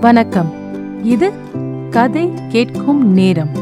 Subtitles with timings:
[0.00, 0.50] வணக்கம்.
[1.04, 1.32] இது
[1.90, 3.54] கதை கேட்கும் நேரம்.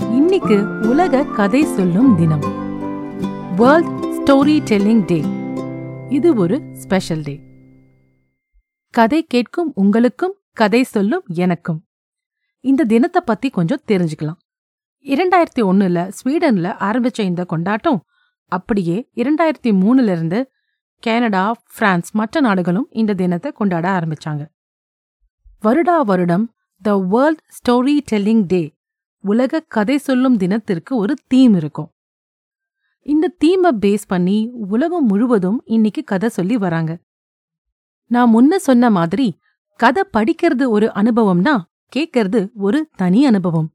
[0.00, 2.40] இன்னைக்கு உலக கதை சொல்லும் தினம்.
[3.56, 5.24] வேர்ல்ட் ஸ்டோரி டெல்லிங் டே
[6.08, 7.40] இது ஒரு ஸ்பெஷல் டே
[8.90, 11.84] கதை கேட்கும் உங்களுக்கும் கதை சொல்லும் எனக்கும்.
[12.60, 14.38] இந்த தினத்தை பத்தி கொஞ்சம் தெரிஞ்சுக்கலாம்.
[15.04, 18.02] இரண்டாயிரத்தி ஒண்ணுல ஸ்வீடன்ல ஆரம்பிச்ச இந்த கொண்டாட்டம்
[18.46, 20.50] அப்படியே இரண்டாயிரத்தி மூணுல இருந்து
[21.00, 24.46] கனடா பிரான்ஸ் மற்ற நாடுகளும் இந்த தினத்தை கொண்டாட ஆரம்பிச்சாங்க.
[25.64, 26.44] வருடா வருடம்
[26.82, 28.60] the world story telling day
[29.24, 31.90] உலக கதை சொல்லும் தினத்திற்கு ஒரு தீம் இருக்கும்.
[33.06, 36.98] இந்த தீமை பேஸ் பண்ணி உலகம் முழுவதும் இன்னைக்கு கதை சொல்லி வராங்க.
[38.06, 39.38] நான் முன்ன சொன்ன மாதிரி
[39.80, 41.54] கதை படிக்கிறது ஒரு அனுபவம்னா
[41.96, 43.68] கேட்கறது ஒரு தனி அனுபவம்.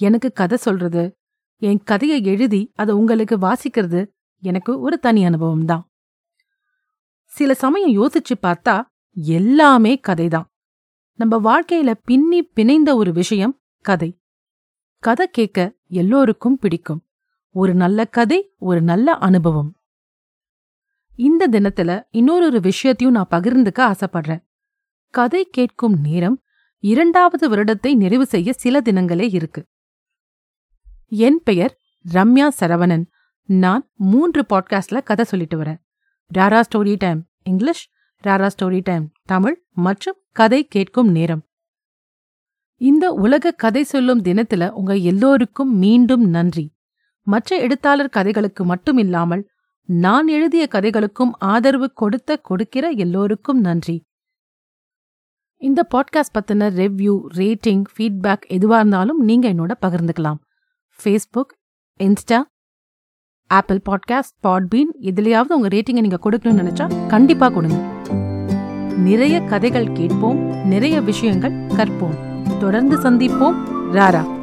[0.00, 1.16] எனக்கு கதை சொல்றது
[1.62, 4.06] என் கதையை எழுதி அதை உங்களுக்கு வாசிக்கிறது
[4.42, 5.90] எனக்கு ஒரு தனி அனுபவம் தான்
[7.24, 10.48] சில சமயம் யோசிச்சு பார்த்தா எல்லாமே கதைதான்.
[11.18, 14.20] நம்ம வாழ்க்கையில பின்னி பிணைந்த ஒரு விஷயம் கதை.
[14.98, 17.06] கதை கேட்க எல்லோருக்கும் பிடிக்கும்.
[17.50, 19.76] ஒரு நல்ல கதை ஒரு நல்ல அனுபவம்.
[21.16, 24.44] இந்த தினத்துல இன்னொரு விஷயத்தையும் நான் பகிர்ந்துக்க ஆசைப்படுறேன்.
[25.10, 26.42] கதை கேட்கும் நேரம்
[26.78, 29.66] இரண்டாவது வருடத்தை நிறைவு செய்ய சில தினங்களே இருக்கு.
[31.06, 31.78] என் பெயர்
[32.12, 33.04] ரம்யா சரவணன்.
[33.42, 35.80] நான் மூன்று பாட்காஸ்ட்ல கதை சொல்லிட்டு வரேன்.
[36.38, 37.96] Rara story time English.
[38.24, 41.42] Rara story time Tamil மற்றும் கதை கேட்கும் நேரம்.
[42.74, 46.74] இந்த உலக கதை சொல்லும் தினத்துல உங்க எல்லோருக்கும் மீண்டும் நன்றி.
[47.22, 49.48] மற்ற எழுத்தாளர் கதைகளுக்கு மட்டும் இல்லாமல்
[49.84, 54.04] நான் எழுதிய கதைகளுக்கும் ஆதரவு கொடுத்த கொடுக்கிற எல்லோருக்கும் நன்றி.
[55.56, 60.38] இந்த பாட்காஸ்ட் பத்தின ரெவ்யூ ரேட்டிங் ஃபீட்பேக் எதுவா இருந்தாலும் நீங்க என்னோட பகிர்ந்துக்கலாம்.
[60.98, 61.52] Facebook
[61.98, 62.42] Insta
[63.48, 67.76] Apple podcast Podbean இதுலயாவது உங்க ரேட்டிங்கை நீங்க கொடுக்கணும்னு நினைச்சா கண்டிப்பா கொடுங்க.
[68.96, 72.18] நிறைய கதைகள் கேட்போம் நிறைய விஷயங்கள் கற்போம்.
[72.60, 73.54] தொடர்ந்து சந்திப்போம்.
[73.92, 74.37] ராரா.